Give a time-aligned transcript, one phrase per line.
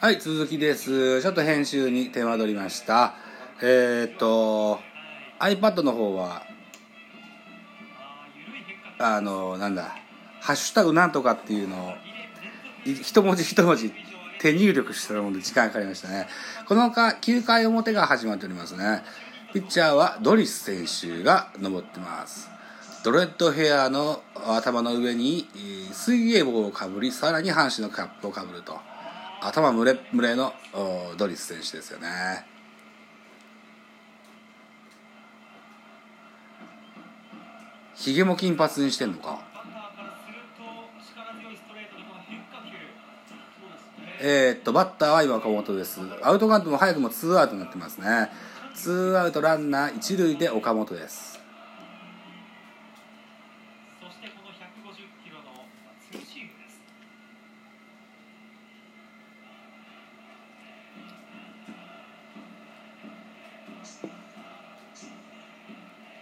[0.00, 1.20] はい、続きです。
[1.22, 3.14] ちょっと編集に手間取りました。
[3.60, 4.78] えーっと、
[5.40, 6.44] iPad の方は、
[9.00, 9.96] あの、なんだ、
[10.40, 11.92] ハッシュタグなんとかっていうのを、
[12.86, 13.92] 一文字一文字
[14.40, 16.28] 手入力したので時間かかりましたね。
[16.68, 19.02] このか9回表が始まっておりますね。
[19.52, 22.48] ピッチャーはドリス選手が登ってます。
[23.02, 25.48] ドレッドヘアの頭の上に
[25.90, 28.78] 水泳帽をかぶり、さらに阪神のキャップをかぶると。
[29.40, 32.46] 頭むれむれのおドリス選手ですよね。
[37.94, 39.40] ひげも金髪にしてんのか。
[44.20, 46.00] えーっと、バッターは今岡本です。
[46.22, 48.30] アウトカウントも早くもツーアウトになってますね。
[48.74, 51.38] ツーアウトランナー一塁で岡本です。
[54.00, 55.66] そしてこの150キロの
[56.10, 56.82] ツーシームです。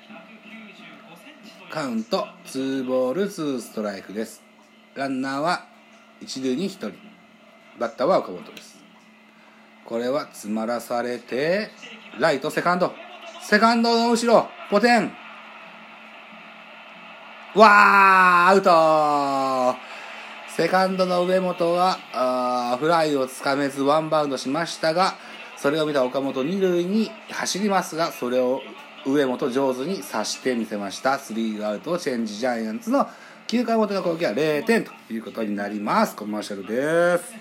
[0.07, 4.41] 195センチというカウント、ツーボール、ツーストライクです。
[4.95, 5.67] ランナーは
[6.21, 6.93] 一塁に一人。
[7.79, 8.79] バッターは岡本です。
[9.85, 11.71] これは詰まらされて、
[12.19, 12.93] ライト、セカンド。
[13.43, 15.13] セカンドの後ろ、ポテン。
[17.57, 18.63] わー、アウ
[19.75, 19.79] ト
[20.57, 25.15] セカンドの上本は、あフライをつかめずワンバウンドしましたが、
[25.57, 28.63] それを見た岡本二塁に走りますが、それを
[29.07, 31.19] 上本上手に刺してみせました。
[31.19, 33.09] スリーアウトチェンジジャイアンツの
[33.47, 36.17] 9回表の攻撃は0点ということになります。
[36.17, 37.35] コマーシャルです。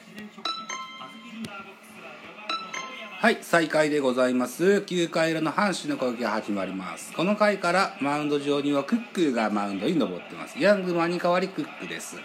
[3.20, 4.64] はい、再開でございます。
[4.86, 7.12] 9回裏の阪神の攻撃が始まります。
[7.14, 10.60] この回からマウンド上にはクックがマウンドに登ってます。
[10.60, 12.18] ヤングマンに代わりクックです。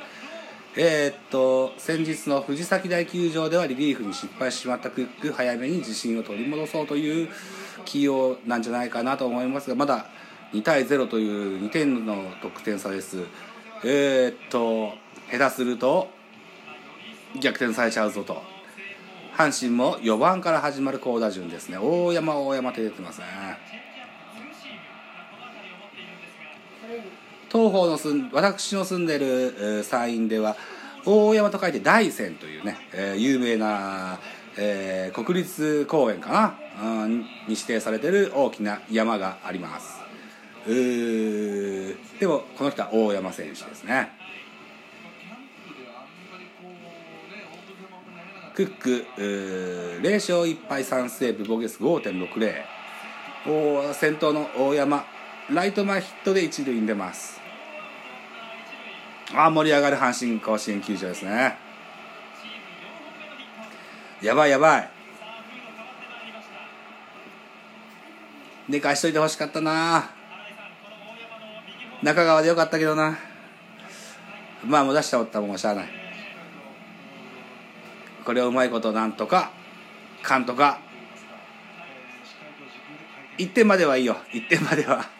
[0.76, 7.28] えーっと、先日の藤崎大球場ではリリーフに失敗してしまったクック、早めに自信を取り戻そうという
[7.84, 10.06] 起用なんじゃないかなと思いますが、まだ
[10.52, 13.24] 2対0という2点の得点差です。
[13.84, 14.92] えーっと、
[15.36, 16.08] 下手すると
[17.40, 18.40] 逆転されちゃうぞと。
[19.36, 21.78] 阪神も4番から始まる好打順ですね。
[21.78, 23.26] 大山、大山って出てますね。
[27.50, 30.56] 東方の住ん私の住んでる、山陰では
[31.04, 34.20] 大山と書いて大山というね、えー有名な、
[34.56, 39.98] えー国立公園かな、うんに指定されてる大きな山があります。
[40.66, 41.96] で
[42.26, 44.10] もこの人は大山選手ですね。
[48.54, 55.06] クック0勝1敗3セーブ防御率5.60先頭の大山
[55.50, 57.39] ライト前ヒットで一塁に出ます。
[59.34, 61.56] あ盛り上がる阪神甲子園球場ですね。
[64.22, 64.90] やばいやばい。
[68.68, 70.10] 寝かしといてほしかったな。
[72.02, 73.18] 中川でよかったけどな。
[74.64, 75.88] まあもう出したおったもんしゃあない。
[78.24, 79.50] これをうまいことなんとか
[80.22, 80.80] かんとか。
[83.38, 84.16] 1点まではいいよ。
[84.32, 85.19] 1点までは。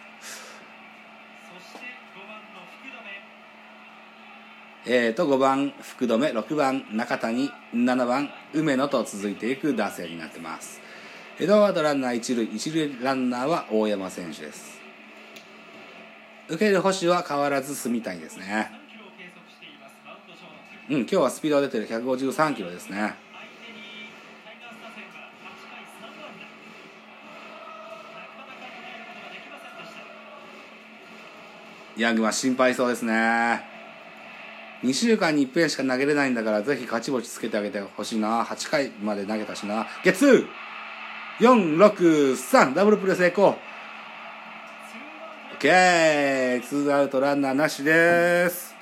[4.83, 10.81] えーと5番福留6番中谷7番梅野と続いていく打線になってます。
[11.39, 14.81] エドワードランナー一塁一塁ランナーは大山選手です。
[16.47, 18.71] 受ける星は変わらず住谷ですね。
[20.89, 21.87] うん今日はスピードが出てる。
[21.87, 23.13] 153キロですね。
[31.97, 33.70] ヤングは心配そうですね。
[34.83, 38.43] 2週間に1遍しか投げれないんだからぜひ勝ち星つけてあげてほしいな。
[38.43, 39.87] 8回まで投げたしな。
[40.03, 40.47] ゲッツー
[41.39, 43.55] !463 ダブルプレー成功。
[45.59, 48.75] OK ツーアウトランナーなしです。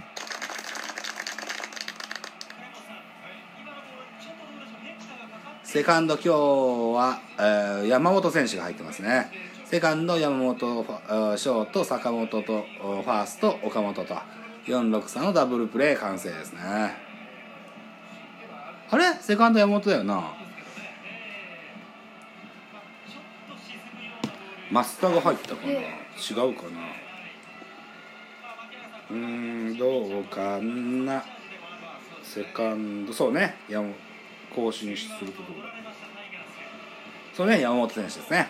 [5.64, 9.30] セカンド今日は、えー山本選手が入ってますね。
[9.66, 14.16] セカンド山本ショート坂本とファースト岡本と。
[14.66, 16.60] 463のダブルプレー完成ですね。
[18.92, 19.14] あれ？
[19.22, 20.34] セカンド山本だよな。
[24.72, 25.72] 増田が入ったかな？
[25.72, 25.78] 違
[26.50, 26.70] うかな？
[29.12, 31.24] うんどうかな？
[32.24, 33.56] セカンドそうね。
[33.68, 33.92] 山
[34.56, 35.60] 更新するところ。
[37.34, 38.50] そうね山本選手ですね。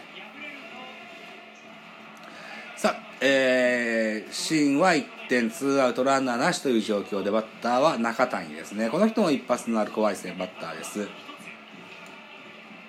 [2.76, 8.90] さあえー、シーンは1点ツーアウトランナーなしという状況でバッターは中谷ですね。
[8.90, 11.08] この人も一発のある怖いですねバッターです。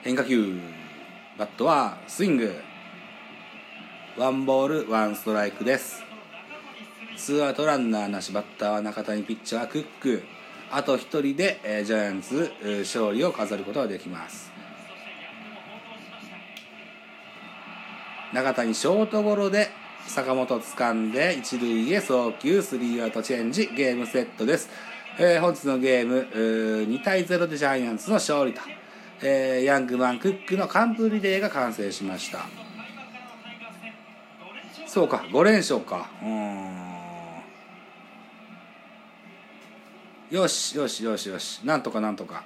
[0.03, 0.59] 変化球。
[1.39, 2.57] バットはスイング。
[4.17, 6.03] ワンボールワンストライクです。
[7.17, 10.23] ツーアウトランナーなしバッターは中谷ピッチャークック。
[10.73, 14.51] あと1人で、えージャイアンツ勝利を飾ることができます。
[18.33, 19.69] 中谷ショートゴロで
[20.07, 24.69] 坂本掴んで一塁へ送球スリーアウトチェンジゲームセットです、
[25.19, 28.61] えー本日のゲームー2対0でジャイアンツの勝利と、
[29.23, 32.41] えーヤングマンクックの完封リレーが完成しました。
[34.87, 36.11] そうか5連勝か。
[36.21, 36.81] うん。
[40.31, 41.61] よしよしよしよし。
[41.65, 42.43] なんとかなんとか。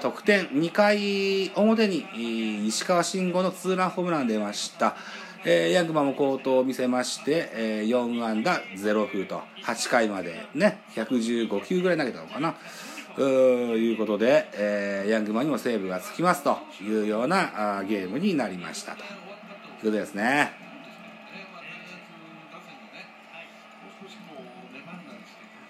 [0.00, 4.96] 得点2回表に石川慎吾のツーランホームラン出ました、
[5.44, 12.56] えーヤングマンも好投を見せまして、えー4安打0封と8回までね115球ぐらい投げたのかな。
[13.16, 13.26] うー
[13.76, 18.98] いうことで、えーヤングマンにもセーブがつきますというようなあーゲームになりましたと。
[18.98, 20.52] いうことですね。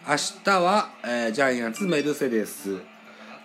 [0.09, 2.79] 明日は、えージャイアンツメルセデス。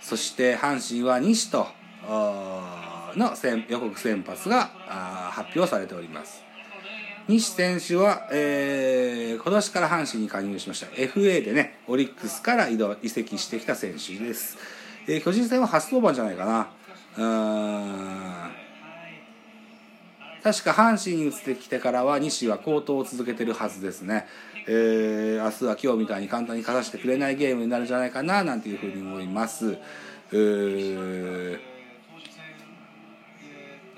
[0.02, 1.68] そして阪神は西と
[2.08, 3.34] の
[3.68, 4.66] 予告先発が
[5.32, 6.44] 発表されております。
[7.28, 10.88] 西選手は、えー今年から阪神に加入しました。
[10.88, 14.58] FA でねオリックスから移動移籍してきた選手です、
[15.08, 16.68] えー巨人戦は初登板じゃないかな。
[17.18, 18.55] うん。
[20.46, 24.28] 確か阪神に移ってきてからは西は好投を続けてるはずですね、
[24.68, 29.66] えー明日は今日みたいに簡単に勝たせてくれないゲームになるんじゃないかななんていうふうに思います。
[29.66, 31.60] うー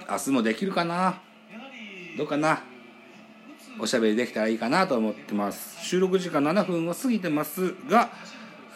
[0.09, 1.21] 明日もできるかな？
[2.17, 2.63] どうかな？
[3.77, 5.85] おしゃべりできたらいいかなと思ってます。
[5.85, 8.09] 収録時間7分を過ぎてますが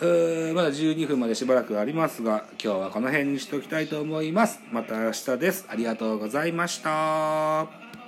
[0.01, 4.59] まだ12分までしばらくありますが今日はこの辺にしておきたいと思います。
[4.71, 5.65] また明日です。
[5.69, 8.00] ありがとうございました。